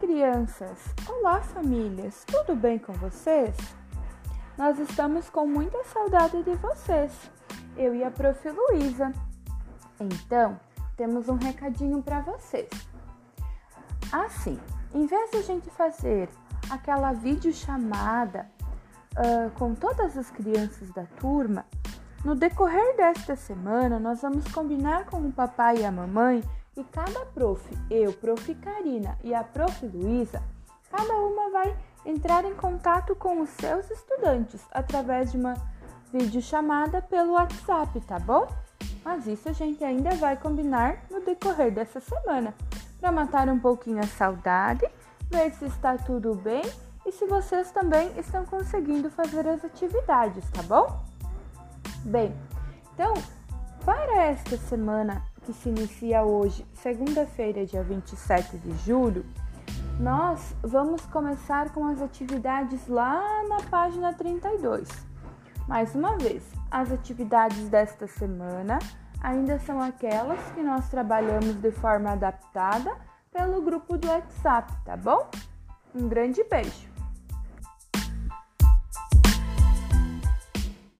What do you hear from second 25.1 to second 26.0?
o papai e a